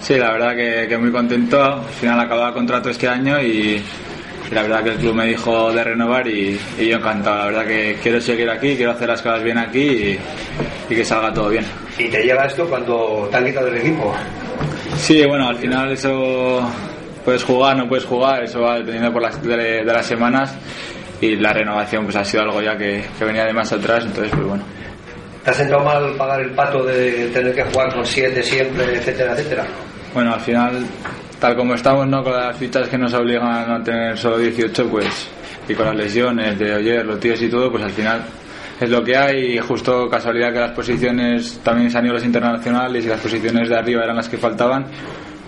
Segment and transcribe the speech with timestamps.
[0.00, 1.62] Sí, la verdad que, que muy contento.
[1.62, 3.82] Al final acababa contrato este año y,
[4.50, 7.36] la verdad que el club me dijo de renovar y, y yo encantado.
[7.36, 10.18] La verdad que quiero seguir aquí, quiero hacer las cosas bien aquí y,
[10.88, 11.64] y que salga todo bien.
[11.98, 14.12] ¿Y te llega esto cuando te han quitado del equipo?
[14.96, 16.68] Sí, bueno, al final eso
[17.24, 20.54] puedes jugar, no puedes jugar, eso va dependiendo por las, de, de las semanas
[21.20, 24.32] y la renovación pues ha sido algo ya que, que venía de más atrás, entonces
[24.32, 24.64] pues bueno.
[25.44, 29.32] ¿Te has sentado mal pagar el pato de tener que jugar con siete siempre, etcétera,
[29.32, 29.66] etcétera?
[30.12, 30.84] Bueno, al final,
[31.38, 32.22] tal como estamos, ¿no?
[32.22, 35.28] Con las fichas que nos obligan a tener solo 18, pues,
[35.68, 38.22] y con las lesiones de ayer, los tíos y todo, pues al final
[38.80, 42.24] es lo que hay y justo casualidad que las posiciones también se han ido los
[42.24, 44.86] internacionales y las posiciones de arriba eran las que faltaban,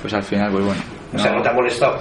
[0.00, 0.80] pues al final, pues bueno.
[1.14, 1.98] O sea, ¿no te ha molestado?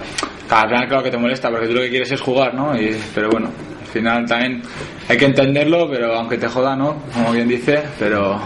[0.50, 2.80] Al final claro que te molesta porque tú lo que quieres es jugar, ¿no?
[2.80, 3.50] Y, pero bueno,
[3.80, 4.62] al final también
[5.10, 7.02] hay que entenderlo, pero aunque te joda, ¿no?
[7.14, 8.40] Como bien dice, pero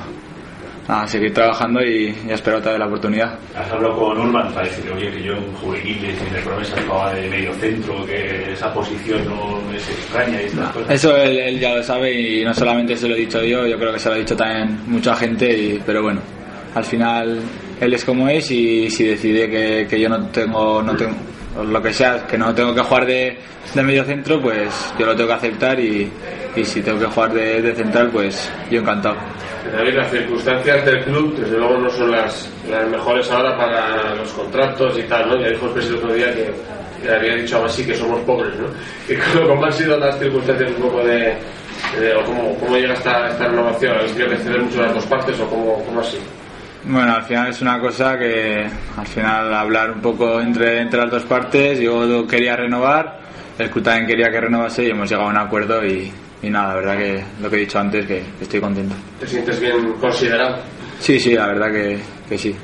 [0.88, 3.40] nada, seguir trabajando y, y espero otra vez la oportunidad.
[3.56, 6.76] Has hablado con Urban para decirle, oye, que yo en juveniles y en el promesa
[6.88, 10.90] jugaba de medio centro, que esa posición no es extraña y estas cosas.
[10.92, 13.78] Eso él, él ya lo sabe y no solamente se lo he dicho yo, yo
[13.78, 16.22] creo que se lo ha dicho también mucha gente, y, pero bueno,
[16.74, 17.40] al final
[17.80, 21.16] él es como es y si decide que, que yo no tengo, no tengo,
[21.64, 23.38] lo que sea, que no tengo que jugar de,
[23.74, 26.12] de medio centro, pues yo lo tengo que aceptar y,
[26.56, 29.16] y si tengo que jugar de, de central, pues yo encantado.
[29.72, 34.32] David, las circunstancias del club, desde luego, no son las, las mejores ahora para los
[34.34, 35.42] contratos y tal, ¿no?
[35.42, 36.54] Ya dijo el presidente otro día que,
[37.10, 38.68] había dicho algo así que somos pobres, ¿no?
[39.14, 41.36] Y cómo, han sido las circunstancias un poco de...
[42.16, 43.96] o cómo, cómo llega esta, esta renovación?
[43.98, 46.18] ¿Habéis tenido que ceder mucho las dos partes o cómo, cómo así?
[46.88, 51.10] Bueno, al final es una cosa que al final hablar un poco entre, entre las
[51.10, 53.20] dos partes, yo quería renovar,
[53.58, 56.12] el club también quería que renovase y hemos llegado a un acuerdo y,
[56.44, 58.96] y nada, la verdad que lo que he dicho antes, que, estoy contento.
[59.20, 60.58] ¿Te sientes bien considerado?
[61.00, 62.56] Sí, sí, la verdad que, que sí.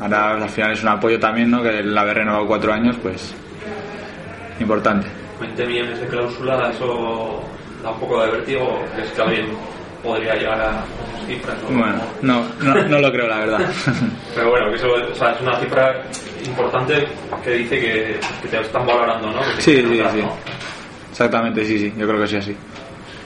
[0.00, 1.60] Ahora al final es un apoyo también, ¿no?
[1.60, 3.34] Que el haber renovado cuatro años, pues
[4.60, 5.08] importante.
[5.40, 7.42] 20 millones de cláusula, eso
[7.82, 8.84] da un poco de vértigo.
[8.94, 9.46] ¿Crees que alguien
[10.04, 11.56] podría llegar a esas cifras?
[11.68, 13.60] o- Bueno, no, no, no lo creo, la verdad.
[14.34, 16.02] Pero bueno, que eso o sea, es una cifra
[16.46, 17.06] importante
[17.42, 19.40] que dice que, que te están valorando, ¿no?
[19.56, 20.18] Que Sí, sí, sí.
[20.22, 20.32] ¿no?
[21.10, 22.56] Exactamente, sí, sí, yo creo que sí así.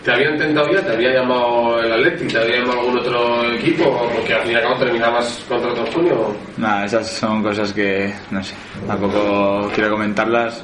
[0.05, 0.81] ¿Te había intentado ya?
[0.83, 2.27] ¿Te había llamado el Atleti?
[2.29, 4.09] ¿Te había llamado algún otro equipo?
[4.15, 6.35] Porque al fin y al cabo terminabas contrato en junio.
[6.57, 8.55] Nada, esas son cosas que, no sé,
[8.87, 10.63] tampoco quiero comentarlas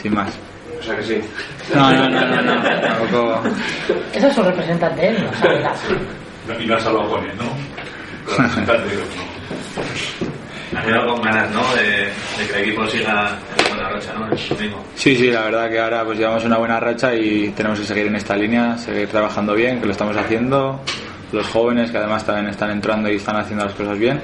[0.00, 0.32] sin más.
[0.88, 1.20] O sea que sí.
[1.74, 3.42] No, no, no, no, no, tampoco...
[4.14, 5.74] Ese es su representante, él no sabe nada.
[6.46, 8.34] No- Y no has hablado con él, ¿no?
[8.34, 8.94] Con el representante,
[11.06, 11.74] con ganas, ¿no?
[11.74, 14.26] De, de que el equipo siga en buena racha, ¿no?
[14.32, 14.84] El domingo.
[14.94, 18.06] Sí, sí, la verdad que ahora pues llevamos una buena racha y tenemos que seguir
[18.06, 20.80] en esta línea, seguir trabajando bien, que lo estamos haciendo,
[21.32, 24.20] los jóvenes que además también están entrando y están haciendo las cosas bien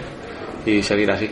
[0.67, 1.31] y seguir así,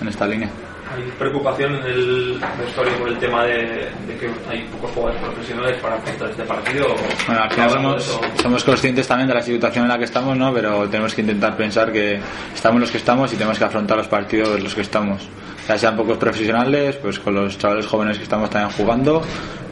[0.00, 0.48] en esta línea.
[0.94, 5.76] Hay preocupación en el vestuario por el tema de, de que hay pocos jugadores profesionales
[5.82, 6.86] para afrontar este partido.
[7.26, 10.52] Bueno, al final somos, somos conscientes también de la situación en la que estamos, ¿no?
[10.52, 12.18] Pero tenemos que intentar pensar que
[12.54, 15.28] estamos los que estamos y tenemos que afrontar los partidos los que estamos.
[15.68, 19.22] Ya sean pocos profesionales, pues con los chavales jóvenes que estamos también jugando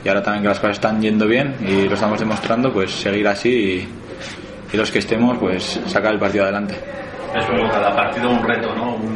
[0.05, 3.27] y ahora también que las cosas están yendo bien y lo estamos demostrando, pues seguir
[3.27, 3.89] así y,
[4.75, 6.75] y los que estemos, pues sacar el partido adelante.
[7.35, 8.95] Es como cada partido un reto, ¿no?
[8.95, 9.16] Un,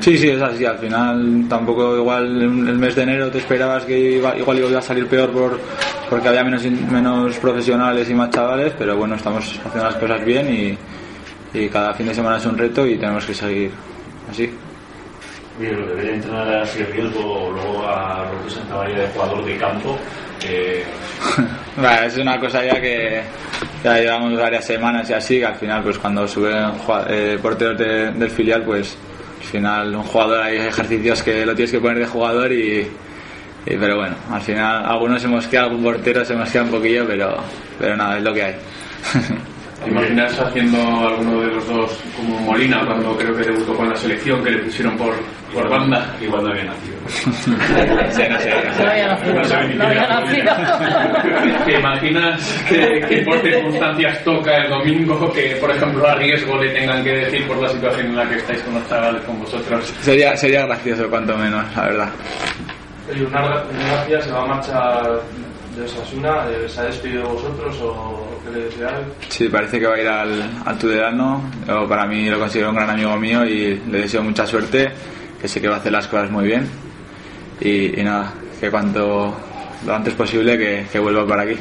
[0.00, 0.64] Sí, sí, es así.
[0.64, 4.82] Al final tampoco igual el mes de enero te esperabas que iba, igual iba a
[4.82, 5.58] salir peor por,
[6.08, 10.78] porque había menos, menos profesionales y más chavales, pero bueno, estamos haciendo las cosas bien
[11.54, 13.70] y cada fin de semana es un reto y tenemos que seguir
[14.30, 14.50] así.
[15.58, 19.98] Oye, lo de ver entrenar así riesgo luego a Roque Santamaría de jugador de campo,
[22.06, 23.22] es una cosa ya que
[23.82, 26.70] ya llevamos varias semanas y así, que al final pues cuando suben
[27.08, 28.96] eh, porteros de- del filial pues
[29.40, 32.80] al final un jugador hay ejercicios que lo tienes que poner de jugador y,
[33.66, 37.36] y- pero bueno, al final algunos se mosquea, algún portero se mosquea un poquillo, pero,
[37.80, 38.54] pero nada, es lo que hay.
[39.84, 40.78] ¿Te imaginas haciendo
[41.08, 44.58] alguno de los dos como Molina cuando creo que debutó con la selección que le
[44.64, 45.14] pusieron por,
[45.54, 46.14] por banda?
[46.20, 46.98] Igual no había nacido.
[48.10, 48.82] Sí, no sé, no sé.
[48.82, 49.76] No había nacido.
[49.76, 50.52] No había nacido.
[51.64, 56.70] ¿Te imaginas que, que por circunstancias toca el domingo que, por ejemplo, a riesgo le
[56.70, 59.86] tengan que decir por la situación en la que estáis con los chavales, con vosotros?
[60.00, 62.08] Sería, sería gracioso, cuanto menos, la verdad.
[63.26, 65.22] Una gracia se va a marchar
[65.78, 69.06] de Osasuna, eh, ¿se ha despedido de vosotros o qué le deseáis?
[69.28, 71.42] Sí, parece que va a ir al, al Tudelano.
[71.66, 74.90] Yo, para mí lo considero un gran amigo mío y le deseo mucha suerte,
[75.40, 76.68] que sé que va a hacer las cosas muy bien.
[77.60, 79.34] Y, y nada, que cuanto
[79.86, 81.56] lo antes posible que, que vuelva para aquí.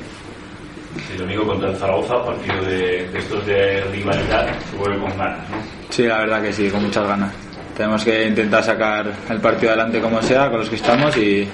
[1.11, 5.49] El domingo contra el Zaragoza, partido de, de estos de rivalidad, se vuelve con ganas,
[5.49, 5.57] ¿no?
[5.89, 7.31] Sí, la verdad que sí, con muchas ganas.
[7.75, 11.47] Tenemos que intentar sacar el partido adelante como sea, con los que estamos y,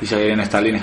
[0.00, 0.82] y seguir en esta línea.